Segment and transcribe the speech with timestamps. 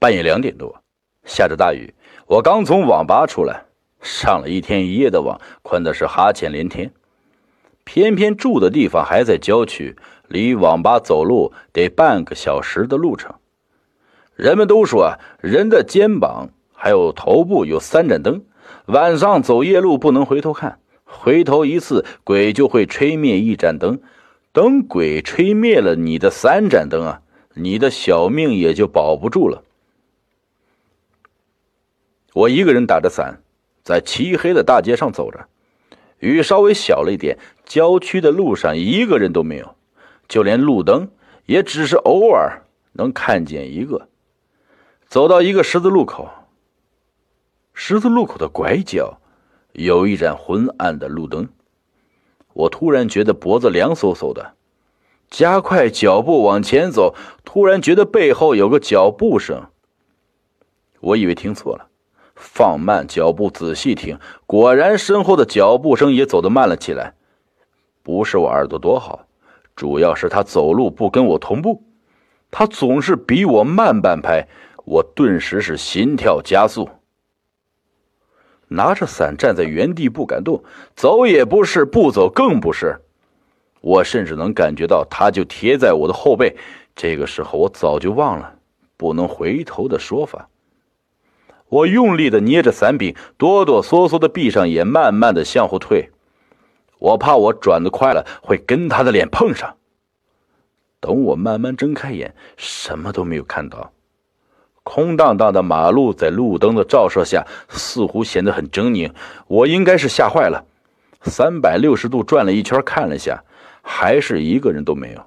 [0.00, 0.80] 半夜两点多，
[1.24, 1.92] 下着大雨，
[2.28, 3.64] 我刚从网吧出来，
[4.00, 6.92] 上了一天一夜的网，困的是哈欠连天。
[7.82, 9.96] 偏偏住的地方还在郊区，
[10.28, 13.34] 离网吧走路得半个小时的路程。
[14.36, 18.44] 人们都说啊，人的肩膀还有头部有三盏灯，
[18.86, 23.98] 晚上走夜路不能回头看，回头一次鬼就会吹灭一盏灯。
[24.52, 27.22] 等鬼吹灭了你的三盏灯啊，
[27.54, 29.64] 你的小命也就保不住了。
[32.34, 33.42] 我一个人打着伞，
[33.82, 35.48] 在漆黑的大街上走着，
[36.18, 39.76] 雨稍微小了一点，郊区的路上一个人都没有，
[40.28, 41.10] 就连路灯
[41.46, 44.08] 也只是偶尔能看见一个。
[45.06, 46.28] 走到一个十字路口，
[47.72, 49.18] 十字路口的拐角
[49.72, 51.48] 有一盏昏暗的路灯，
[52.52, 54.54] 我突然觉得脖子凉飕飕的，
[55.30, 59.68] 加快脚步往前走，突然觉得背后有个脚步声，
[61.00, 61.88] 我以为听错了。
[62.38, 67.14] 放慢脚步，仔细听，果然身后的脚步声也走得慢了起来。
[68.02, 69.26] 不是我耳朵多好，
[69.76, 71.82] 主要是他走路不跟我同步，
[72.50, 74.48] 他总是比我慢半拍。
[74.84, 76.88] 我顿时是心跳加速，
[78.68, 80.64] 拿着伞站在原地不敢动，
[80.96, 83.00] 走也不是，不走更不是。
[83.82, 86.56] 我甚至能感觉到他就贴在我的后背。
[86.96, 88.54] 这个时候，我早就忘了
[88.96, 90.48] 不能回头的说法。
[91.68, 96.10] 我用力的捏着伞柄，哆哆嗦嗦的闭上眼，慢慢的向后退。
[96.98, 99.76] 我怕我转的快了会跟他的脸碰上。
[101.00, 103.92] 等我慢慢睁开眼，什么都没有看到，
[104.82, 109.12] 空荡荡的马路在路灯的照射下似乎显得很狰狞。
[109.46, 110.64] 我应该是吓坏了，
[111.22, 113.44] 三百六十度转了一圈，看了下，
[113.82, 115.24] 还是一个人都没有。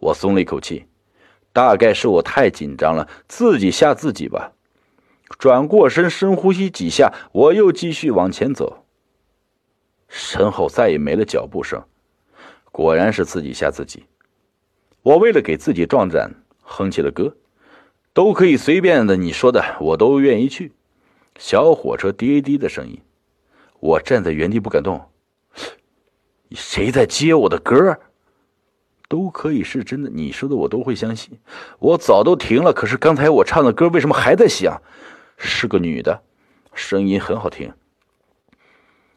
[0.00, 0.86] 我松了一口气，
[1.52, 4.50] 大概是我太紧张了，自己吓自己吧。
[5.38, 8.84] 转过身，深呼吸几下，我又继续往前走。
[10.08, 11.82] 身后再也没了脚步声，
[12.70, 14.04] 果然是自己吓自己。
[15.02, 17.36] 我为了给自己壮胆，哼起了歌，
[18.12, 20.72] 都可以随便的，你说的我都愿意去。
[21.38, 23.00] 小火车滴滴的声音，
[23.80, 25.08] 我站在原地不敢动。
[26.50, 27.98] 谁在接我的歌？
[29.08, 31.38] 都可以是真的，你说的我都会相信。
[31.78, 34.80] 我早都停了，可是刚才我唱的歌为什么还在响？
[35.44, 36.22] 是个女的，
[36.72, 37.72] 声音很好听，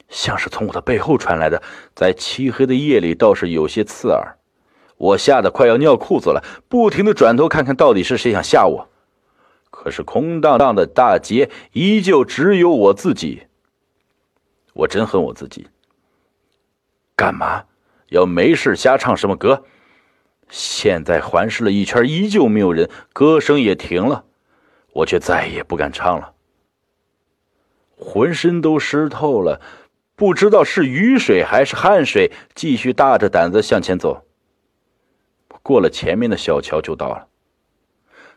[0.09, 1.61] 像是从我的背后传来的，
[1.93, 4.37] 在漆黑的夜里倒是有些刺耳。
[4.97, 8.89] 我吓得快要尿裤子了，不停的转头看看到底是谁想吓我。
[9.69, 13.43] 可是空荡荡的大街依旧只有我自己。
[14.73, 15.67] 我真恨我自己，
[17.15, 17.65] 干嘛
[18.09, 19.63] 要没事瞎唱什么歌？
[20.49, 24.25] 现在环视了一圈，依旧没有人，歌声也停了。
[24.95, 26.33] 我却再也不敢唱了，
[27.97, 29.59] 浑身都湿透了，
[30.15, 34.25] 不知道是雨水还是汗水，继续大着胆子向前走。
[35.61, 37.27] 过了前面的小桥就到了，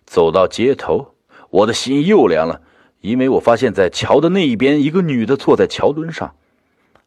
[0.04, 1.14] 走到街头，
[1.50, 2.60] 我的心又凉了，
[3.02, 6.34] 因为我发现，在桥的那一边，一个女的坐在桥墩上，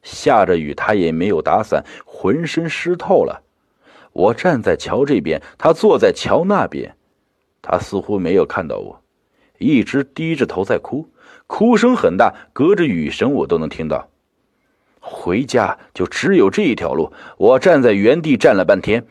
[0.02, 3.44] 下着雨，她也没有打伞，浑身湿透了。
[4.14, 6.96] 我站在桥这边，她坐在桥那边，
[7.62, 9.01] 她似乎没有看到我。
[9.62, 11.08] 一直低着头在哭，
[11.46, 14.10] 哭声很大，隔着雨声我都能听到。
[15.00, 19.06] 回家就只有这一条路，我站在原地站了半天，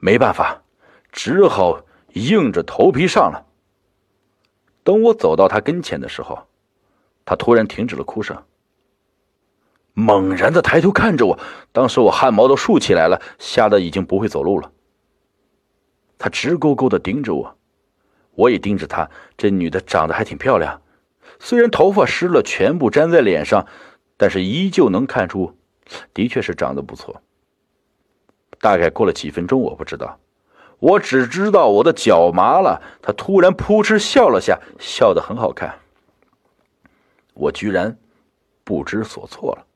[0.00, 0.62] 没办法，
[1.12, 1.84] 只好
[2.14, 3.46] 硬着头皮上了。
[4.82, 6.46] 等我走到他跟前的时候，
[7.24, 8.42] 他突然停止了哭声，
[9.92, 11.38] 猛然的抬头看着我，
[11.72, 14.72] 当时我汗毛都竖起来了，吓得已经不会走路了。
[16.18, 17.56] 他直勾勾的盯着我。
[18.40, 20.80] 我也盯着她，这女的长得还挺漂亮，
[21.38, 23.66] 虽然头发湿了，全部粘在脸上，
[24.16, 25.54] 但是依旧能看出，
[26.14, 27.20] 的确是长得不错。
[28.58, 30.18] 大概过了几分钟，我不知道，
[30.78, 32.80] 我只知道我的脚麻了。
[33.02, 35.78] 她突然扑哧笑了下，笑得很好看。
[37.34, 37.98] 我居然
[38.64, 39.66] 不知所措了，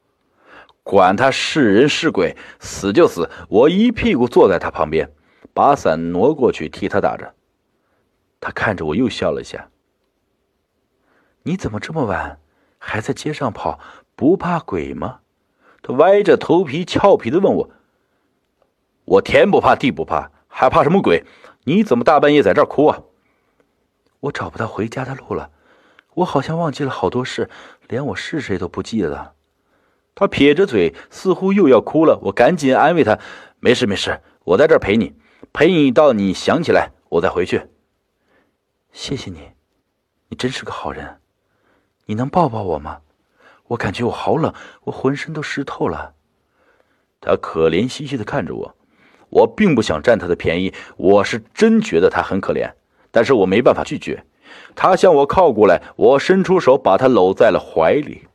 [0.82, 3.28] 管他是人是鬼，死就死。
[3.48, 5.10] 我一屁股坐在他旁边，
[5.52, 7.34] 把伞挪过去替他打着。
[8.44, 9.70] 他看着我，又笑了一下。
[11.44, 12.38] 你怎么这么晚
[12.78, 13.80] 还在街上跑？
[14.14, 15.20] 不怕鬼吗？
[15.80, 17.70] 他歪着头皮，俏皮的问我。
[19.06, 21.24] 我天不怕地不怕，还怕什么鬼？
[21.64, 23.00] 你怎么大半夜在这儿哭啊？
[24.20, 25.50] 我找不到回家的路了，
[26.12, 27.48] 我好像忘记了好多事，
[27.88, 29.32] 连我是谁都不记得了。
[30.14, 32.18] 他撇着嘴，似乎又要哭了。
[32.24, 33.18] 我赶紧安慰他
[33.58, 35.14] ：“没事没事，我在这陪你，
[35.54, 37.68] 陪你到你想起来，我再回去。”
[38.94, 39.50] 谢谢你，
[40.28, 41.18] 你真是个好人，
[42.06, 43.00] 你能抱抱我吗？
[43.66, 44.54] 我感觉我好冷，
[44.84, 46.14] 我浑身都湿透了。
[47.20, 48.76] 他可怜兮兮的看着我，
[49.30, 52.72] 我并不想占他的便宜，我是真觉得他很可怜，
[53.10, 54.24] 但是我没办法拒绝。
[54.76, 58.28] 他向我靠过来，我伸出手把他搂在了怀里，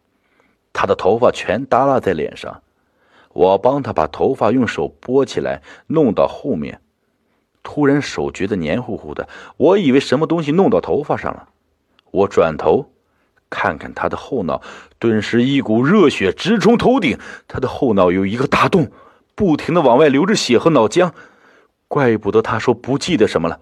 [0.73, 2.61] 他的头发全耷拉在脸上，
[3.29, 6.81] 我帮他把头发用手拨起来，弄到后面。
[7.71, 11.49] 突然手觉得黏糊糊的，我以为什么东西弄到头发上了，
[12.09, 12.91] 我转头。
[13.47, 14.63] 看看他的后脑，
[14.97, 17.19] 顿时一股热血直冲头顶。
[17.47, 18.91] 他的后脑有一个大洞，
[19.35, 21.11] 不停的往外流着血和脑浆。
[21.87, 23.59] 怪不得他说不记得什么了。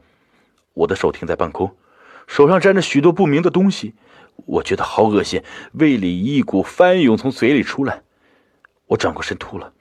[0.73, 1.75] 我的手停在半空，
[2.27, 3.93] 手上沾着许多不明的东西，
[4.45, 5.43] 我觉得好恶心，
[5.73, 8.03] 胃里一股翻涌从嘴里出来。
[8.85, 9.73] 我转过身吐了，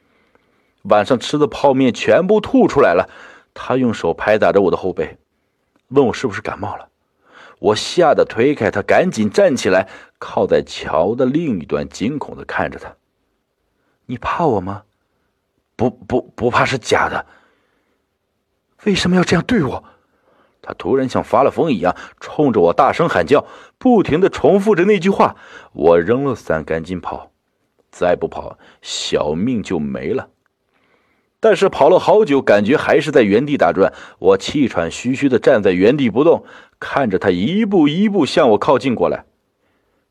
[0.83, 3.09] 晚上吃的泡面全部吐出来了。
[3.59, 5.17] 他用手拍打着我的后背，
[5.89, 6.91] 问我是不是感冒了。
[7.59, 9.89] 我吓得推开他，赶紧站起来，
[10.19, 12.95] 靠在桥的另一端，惊恐的看着他。
[14.05, 14.83] 你怕我吗？
[15.75, 17.25] 不不不怕是假的。
[18.85, 19.83] 为什么要这样对我？
[20.61, 23.47] 他突然像发了疯一样，冲着我大声喊叫，
[23.79, 25.35] 不停的重复着那句话。
[25.73, 27.31] 我扔了伞，赶紧跑，
[27.91, 30.29] 再不跑，小命就没了。
[31.39, 33.93] 但是跑了好久，感觉还是在原地打转。
[34.19, 36.45] 我气喘吁吁的站在原地不动。
[36.79, 39.25] 看着他一步一步向我靠近过来，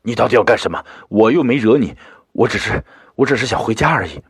[0.02, 0.84] 你到底要干什么？
[1.08, 1.94] 我又没惹你，
[2.32, 2.82] 我只是，
[3.14, 4.20] 我只是想回家而已。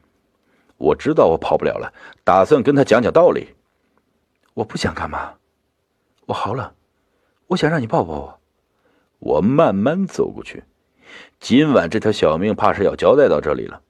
[0.76, 1.90] 我知道我跑不了了，
[2.24, 3.54] 打算跟他讲讲道理。
[4.52, 5.32] 我不想干嘛，
[6.26, 6.70] 我好冷，
[7.46, 8.40] 我想让你抱抱我。
[9.18, 10.62] 我慢慢走过去，
[11.40, 13.80] 今晚这条小命怕是要交代到这里了。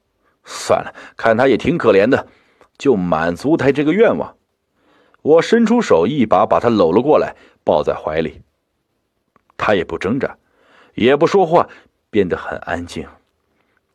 [0.44, 2.29] 算了，看他也挺可怜的，
[2.76, 4.37] 就满足他这个愿望。
[5.23, 7.34] 我伸出手，一把把他搂了过来。
[7.64, 8.43] 抱在怀里，
[9.56, 10.38] 他也不挣扎，
[10.94, 11.69] 也不说话，
[12.11, 13.08] 变得很安静，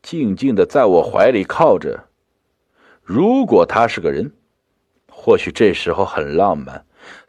[0.01, 2.09] 静静的在我怀里靠着。
[3.01, 4.33] 如果他是个人，
[5.09, 6.85] 或许这时候很浪漫，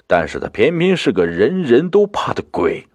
[0.09, 2.89] 但是他偏偏是个人人都怕的鬼。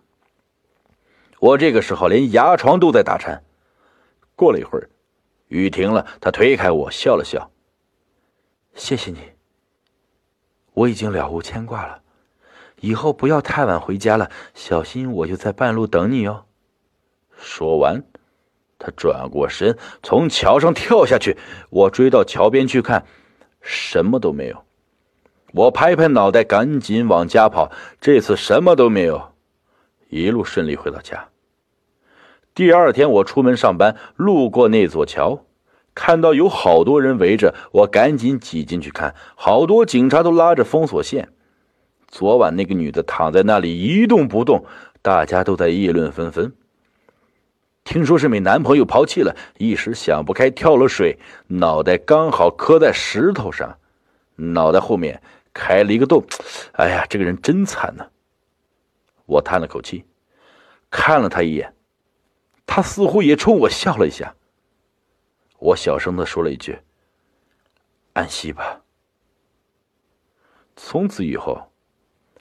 [1.40, 3.42] 我这个时候连牙床都在打颤。
[4.36, 4.90] 过了一会儿，
[5.48, 7.50] 雨停了，他推开我，笑了笑
[8.78, 9.18] ：“谢谢你，
[10.74, 12.02] 我已经了无牵挂了。”
[12.80, 16.46] 以后不要太晚回家了，小心我就在半路等你哦。
[17.36, 18.04] 说完，
[18.78, 21.36] 他转过身从桥上跳下去。
[21.72, 23.04] 我追到桥边去看，
[23.62, 24.64] 什么都没有。
[25.54, 27.72] 我拍拍脑袋，赶紧往家跑。
[28.00, 29.34] 这次什么都没有，
[30.10, 31.30] 一路顺利回到家。
[32.54, 35.47] 第二天我出门上班，路过那座桥，
[35.98, 41.30] 看到有好多人围着，我赶紧挤进去看，好多警察都拉着封锁线。
[42.08, 44.64] 昨晚那个女的躺在那里一动不动，
[45.02, 46.54] 大家都在议论纷纷。
[47.84, 51.18] 听说是被男朋友抛弃了，一时想不开跳了水，
[51.48, 53.80] 脑袋刚好磕在石头上，
[54.36, 55.20] 脑袋后面
[55.52, 56.24] 开了一个洞。
[56.74, 58.06] 哎呀，这个人真惨呐！
[59.26, 60.06] 我叹了口气，
[60.92, 61.74] 看了他一眼，
[62.68, 64.36] 他似乎也冲我笑了一下。
[65.60, 66.80] 我小声的说了一句
[68.14, 68.82] ：“安息吧。”
[70.76, 71.68] 从此以后。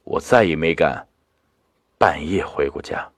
[0.07, 1.09] 我再也没敢
[1.99, 3.11] 半夜回过家。